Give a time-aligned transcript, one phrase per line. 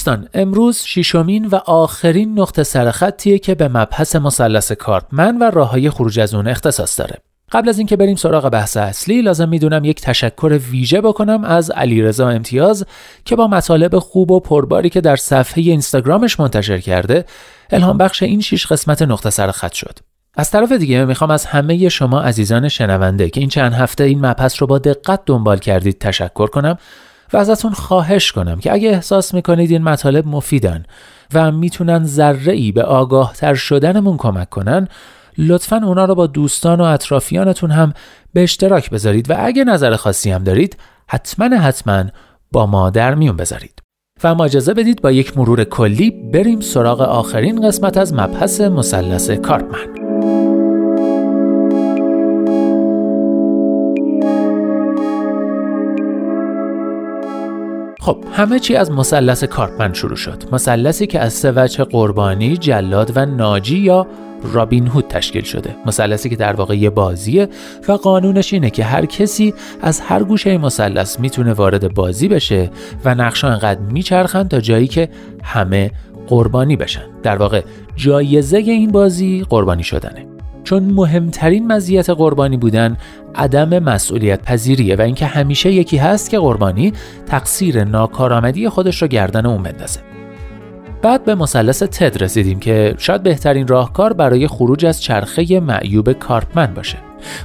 [0.00, 5.90] دوستان امروز ششمین و آخرین نقطه سرخطیه که به مبحث مثلث کارپمن و راه های
[5.90, 7.18] خروج از اون اختصاص داره.
[7.52, 12.28] قبل از اینکه بریم سراغ بحث اصلی لازم می‌دونم یک تشکر ویژه بکنم از علیرضا
[12.28, 12.86] امتیاز
[13.24, 17.24] که با مطالب خوب و پرباری که در صفحه اینستاگرامش منتشر کرده
[17.70, 19.98] الهام بخش این شش قسمت نقطه سرخط شد.
[20.34, 24.60] از طرف دیگه می‌خوام از همه شما عزیزان شنونده که این چند هفته این مبحث
[24.60, 26.78] رو با دقت دنبال کردید تشکر کنم.
[27.32, 30.84] و ازتون خواهش کنم که اگه احساس می‌کنید این مطالب مفیدن
[31.34, 34.88] و می‌تونن ذره ای به آگاه تر شدنمون کمک کنن
[35.38, 37.92] لطفا اونا رو با دوستان و اطرافیانتون هم
[38.32, 40.76] به اشتراک بذارید و اگه نظر خاصی هم دارید
[41.08, 42.04] حتما حتما
[42.52, 43.82] با ما در میون بذارید.
[44.24, 49.30] و ما اجازه بدید با یک مرور کلی بریم سراغ آخرین قسمت از مبحث مثلث
[49.30, 50.09] کارپمن.
[58.10, 60.42] خب همه چی از مثلث کارپمن شروع شد.
[60.52, 64.06] مثلثی که از سه وجه قربانی جلاد و ناجی یا
[64.52, 65.76] رابین هود تشکیل شده.
[65.86, 67.48] مثلثی که در واقع یه بازیه
[67.88, 72.70] و قانونش اینه که هر کسی از هر گوشه مثلث می‌تونه وارد بازی بشه
[73.04, 75.08] و نقشا انقدر میچرخن تا جایی که
[75.42, 75.90] همه
[76.28, 77.04] قربانی بشن.
[77.22, 77.62] در واقع
[77.96, 80.26] جایزه این بازی قربانی شدنه.
[80.70, 82.96] چون مهمترین مزیت قربانی بودن
[83.34, 86.92] عدم مسئولیت پذیریه و اینکه همیشه یکی هست که قربانی
[87.26, 90.00] تقصیر ناکارآمدی خودش رو گردن اون بندازه.
[91.02, 96.74] بعد به مثلث تد رسیدیم که شاید بهترین راهکار برای خروج از چرخه معیوب کارپمن
[96.74, 96.98] باشه.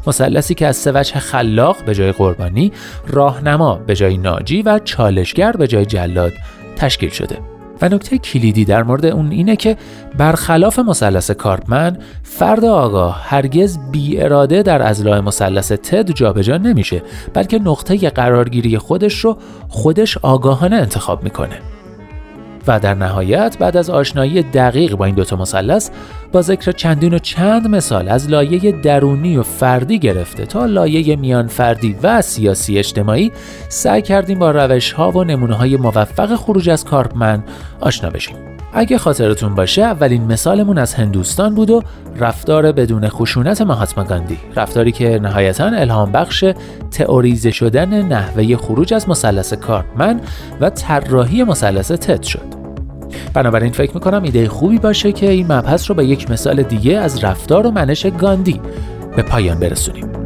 [0.08, 2.72] مثلثی که از سه وجه خلاق به جای قربانی
[3.08, 6.34] راهنما به جای ناجی و چالشگر به جای جلاد
[6.76, 7.55] تشکیل شده.
[7.82, 9.78] و نکته کلیدی در مورد اون اینه که
[10.18, 17.02] برخلاف مثلث کارپمن فرد آگاه هرگز بی اراده در ازلاع مثلث تد جابجا نمیشه
[17.34, 19.38] بلکه نقطه قرارگیری خودش رو
[19.68, 21.75] خودش آگاهانه انتخاب می‌کنه.
[22.68, 25.90] و در نهایت بعد از آشنایی دقیق با این دوتا مثلث
[26.32, 31.48] با ذکر چندین و چند مثال از لایه درونی و فردی گرفته تا لایه میان
[31.48, 33.32] فردی و سیاسی اجتماعی
[33.70, 37.44] سعی کردیم با روش ها و نمونه های موفق خروج از کارپمن
[37.80, 38.55] آشنا بشیم.
[38.78, 41.82] اگه خاطرتون باشه اولین مثالمون از هندوستان بود و
[42.20, 44.38] رفتار بدون خشونت مهاتما گاندی.
[44.56, 46.46] رفتاری که نهایتا الهام بخش
[46.92, 50.22] تئوریزه شدن نحوه خروج از مثلث کارپمن
[50.62, 52.56] و طراحی مثلث تد شد.
[53.34, 57.24] بنابراین فکر می‌کنم ایده خوبی باشه که این مبحث رو به یک مثال دیگه از
[57.24, 58.62] رفتار و منش گاندی
[59.16, 60.25] به پایان برسونیم.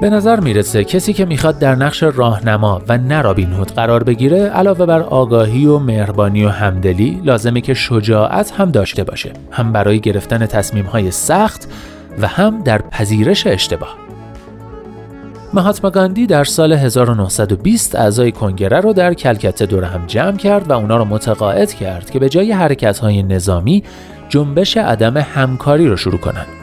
[0.00, 4.38] به نظر می‌رسه کسی که می‌خواد در نقش راهنما و نه رابین هود قرار بگیره
[4.38, 10.00] علاوه بر آگاهی و مهربانی و همدلی لازمه که شجاعت هم داشته باشه هم برای
[10.00, 11.68] گرفتن تصمیم های سخت
[12.20, 13.96] و هم در پذیرش اشتباه
[15.54, 20.72] مهاتما گاندی در سال 1920 اعضای کنگره رو در کلکته دور هم جمع کرد و
[20.72, 23.82] اونا رو متقاعد کرد که به جای حرکت های نظامی
[24.28, 26.59] جنبش عدم همکاری رو شروع کنند.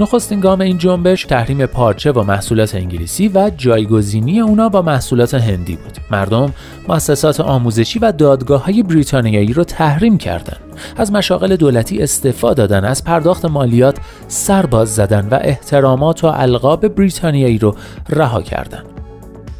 [0.00, 5.76] نخستین گام این جنبش تحریم پارچه و محصولات انگلیسی و جایگزینی اونا با محصولات هندی
[5.76, 5.98] بود.
[6.10, 6.52] مردم
[6.88, 10.60] مؤسسات آموزشی و دادگاه های بریتانیایی رو تحریم کردند.
[10.96, 13.98] از مشاغل دولتی استفاده دادن، از پرداخت مالیات
[14.28, 17.74] سرباز زدن و احترامات و القاب بریتانیایی رو
[18.08, 18.86] رها کردند.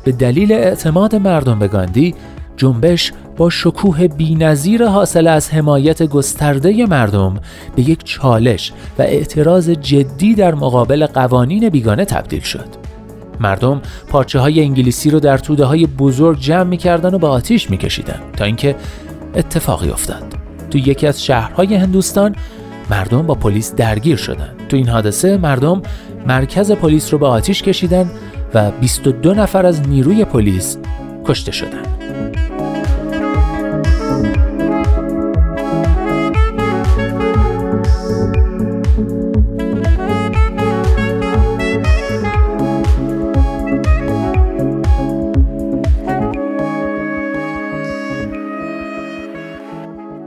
[0.04, 2.14] به دلیل اعتماد مردم به گاندی
[2.56, 7.34] جنبش با شکوه بینظیر حاصل از حمایت گسترده مردم
[7.76, 12.68] به یک چالش و اعتراض جدی در مقابل قوانین بیگانه تبدیل شد.
[13.40, 18.20] مردم پارچه های انگلیسی رو در توده های بزرگ جمع می‌کردن و به آتیش میکشیدن
[18.36, 18.76] تا اینکه
[19.34, 20.24] اتفاقی افتاد.
[20.70, 22.36] تو یکی از شهرهای هندوستان
[22.90, 24.56] مردم با پلیس درگیر شدند.
[24.68, 25.82] تو این حادثه مردم
[26.26, 28.10] مرکز پلیس رو به آتیش کشیدن
[28.54, 30.78] و 22 نفر از نیروی پلیس
[31.24, 32.01] کشته شدند.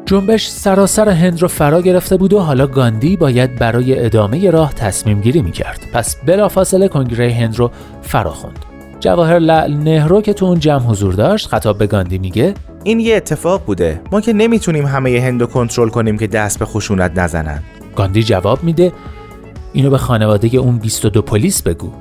[0.06, 5.22] جنبش سراسر هند رو فرا گرفته بود و حالا گاندی باید برای ادامه راه تصمیم
[5.22, 5.80] گیری می کرد.
[5.94, 7.72] پس بلافاصله کنگره هند رو
[8.02, 8.60] فرا خوند.
[9.00, 12.54] جواهر لعل نهرو که تو اون جمع حضور داشت خطاب به گاندی میگه
[12.84, 14.02] این یه اتفاق بوده.
[14.12, 17.64] ما که نمی‌تونیم همه هند رو کنترل کنیم که دست به خشونت نزنن.
[17.96, 18.92] گاندی جواب میده
[19.74, 21.92] اینو به خانواده اون 22 پلیس بگو.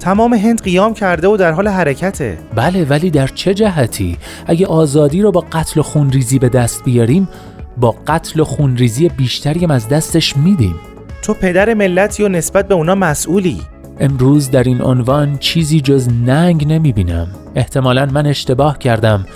[0.00, 2.38] تمام هند قیام کرده و در حال حرکته.
[2.54, 4.16] بله ولی در چه جهتی؟
[4.46, 7.28] اگه آزادی رو با قتل و خونریزی به دست بیاریم
[7.76, 10.74] با قتل و خونریزی بیشتری از دستش میدیم.
[11.22, 13.62] تو پدر ملتی و نسبت به اونا مسئولی.
[14.00, 19.26] امروز در این عنوان چیزی جز ننگ نمی بینم احتمالا من اشتباه کردم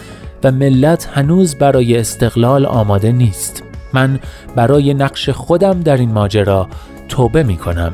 [0.44, 3.62] و ملت هنوز برای استقلال آماده نیست.
[3.93, 4.19] من
[4.56, 6.69] برای نقش خودم در این ماجرا
[7.08, 7.93] توبه می کنم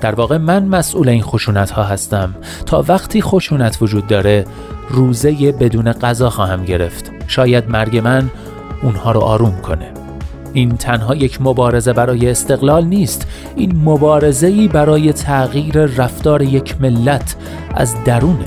[0.00, 2.34] در واقع من مسئول این خشونت ها هستم.
[2.66, 4.44] تا وقتی خشونت وجود داره
[4.90, 7.12] روزه بدون غذا خواهم گرفت.
[7.26, 8.30] شاید مرگ من
[8.82, 9.92] اونها رو آروم کنه.
[10.52, 13.26] این تنها یک مبارزه برای استقلال نیست.
[13.56, 17.36] این مبارزه برای تغییر رفتار یک ملت
[17.74, 18.44] از درونه.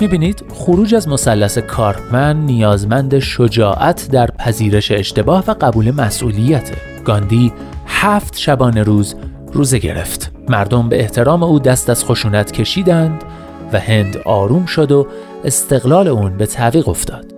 [0.00, 6.70] می‌بینید خروج از مثلث کارپمن نیازمند شجاعت در پذیرش اشتباه و قبول مسئولیت
[7.04, 7.52] گاندی
[7.86, 9.14] هفت شبانه روز
[9.52, 13.24] روزه گرفت مردم به احترام او دست از خشونت کشیدند
[13.72, 15.06] و هند آروم شد و
[15.44, 17.32] استقلال اون به تعویق افتاد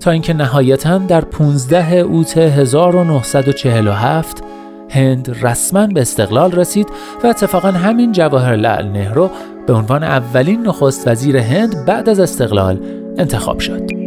[0.00, 4.44] تا اینکه نهایتا در 15 اوت 1947
[4.90, 6.86] هند رسما به استقلال رسید
[7.24, 9.30] و اتفاقا همین جواهر لعل نهرو
[9.66, 12.80] به عنوان اولین نخست وزیر هند بعد از استقلال
[13.18, 14.01] انتخاب شد.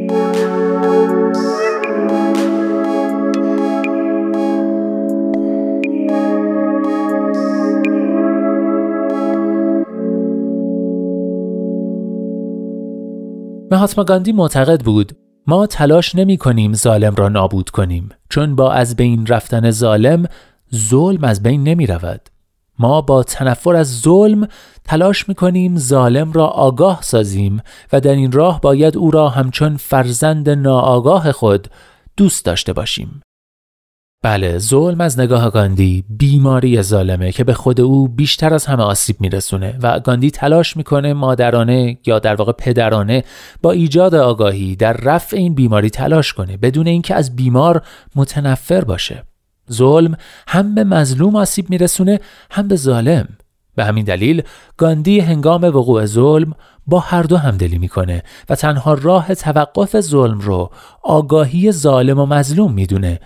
[13.75, 15.11] مهاتما گاندی معتقد بود
[15.47, 20.25] ما تلاش نمی کنیم ظالم را نابود کنیم چون با از بین رفتن ظالم
[20.75, 22.21] ظلم از بین نمی رود.
[22.79, 24.47] ما با تنفر از ظلم
[24.83, 27.61] تلاش می کنیم ظالم را آگاه سازیم
[27.93, 31.67] و در این راه باید او را همچون فرزند ناآگاه خود
[32.17, 33.21] دوست داشته باشیم.
[34.25, 39.15] بله ظلم از نگاه گاندی بیماری ظالمه که به خود او بیشتر از همه آسیب
[39.19, 43.23] میرسونه و گاندی تلاش می‌کنه مادرانه یا در واقع پدرانه
[43.61, 47.81] با ایجاد آگاهی در رفع این بیماری تلاش کنه بدون اینکه از بیمار
[48.15, 49.23] متنفر باشه.
[49.71, 50.17] ظلم
[50.47, 52.19] هم به مظلوم آسیب میرسونه
[52.51, 53.27] هم به ظالم.
[53.75, 54.43] به همین دلیل
[54.77, 56.53] گاندی هنگام وقوع ظلم
[56.87, 60.71] با هر دو همدلی می‌کنه و تنها راه توقف ظلم رو
[61.03, 63.19] آگاهی ظالم و مظلوم می‌دونه.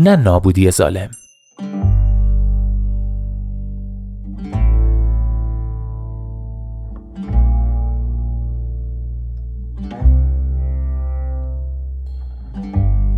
[0.00, 1.10] نه نابودی ظالم.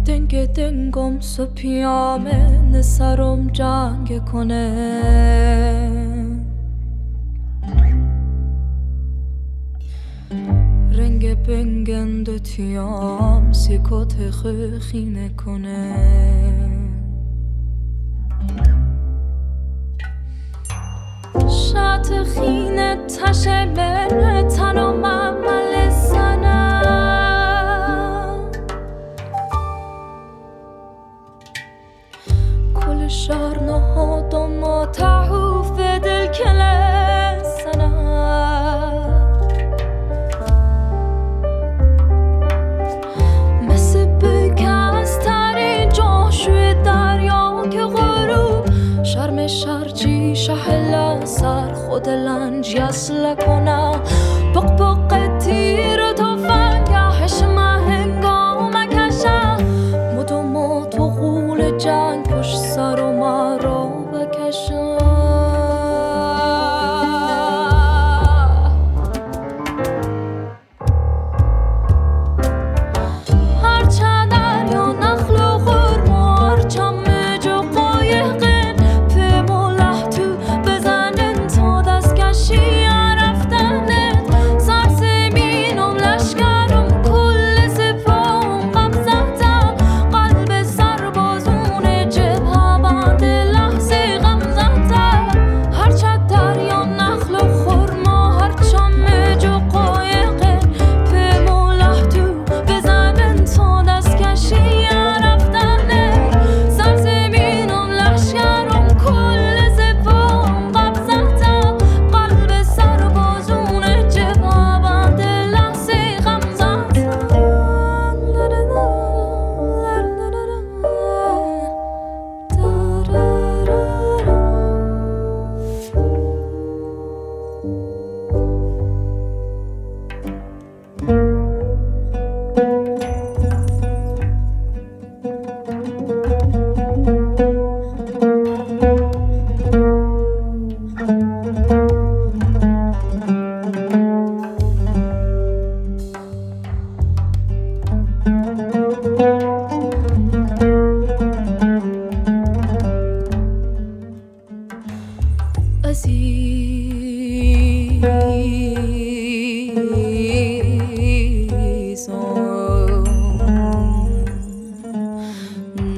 [0.07, 5.90] دنگ دنگم سپیامه نسرم جنگ کنه.
[11.51, 14.15] رنگ بنگند تیام سیکوت
[14.81, 15.97] خینه کنه.
[21.49, 24.97] شات خینه تشه بره تنو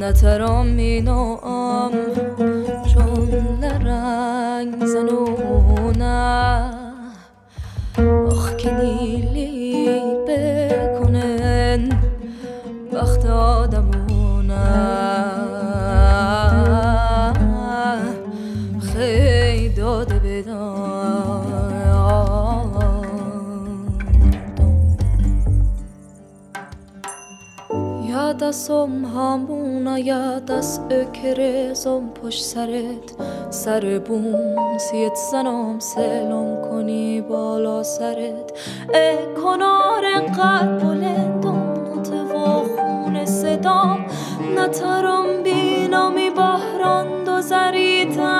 [0.02, 1.92] نترام مینام
[2.94, 3.28] چون
[3.60, 6.70] لرنگ زنونه.
[8.26, 9.88] آخ که نیلی
[10.28, 11.88] بکنن
[12.92, 14.22] وقت آدمونه.
[28.40, 33.14] دستم همون آید از اکرزم پشت سرت
[33.50, 38.52] سر بوم سیت زنم سلم کنی بالا سرت
[38.94, 40.04] ای کنار
[40.38, 44.06] قد بلندم نوت و خون صدام
[44.58, 48.31] نترم بینامی بحران دو زریتن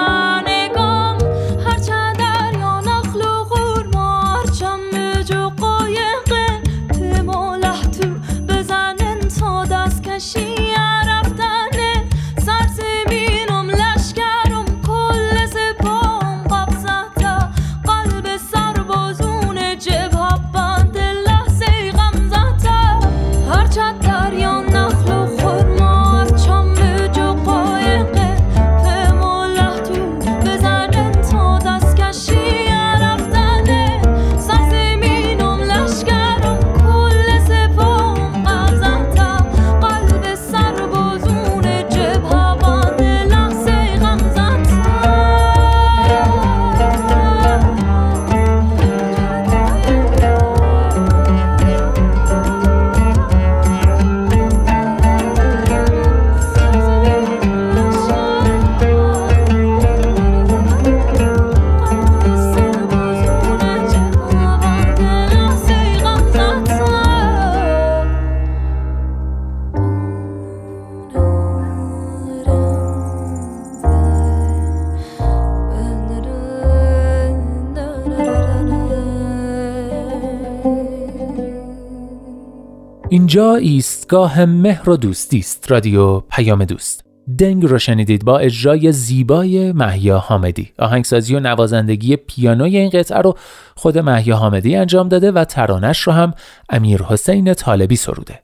[83.33, 87.05] اینجا ایستگاه مهر و دوستی است؟ رادیو پیام دوست.
[87.39, 90.73] دنگ رو شنیدید با اجرای زیبای محیا حامدی.
[90.79, 93.39] آهنگسازی و نوازندگی پیانوی این قطعه رو
[93.77, 96.35] خود محیا حامدی انجام داده و ترانش رو هم
[96.69, 98.43] امیر حسین طالبی سروده.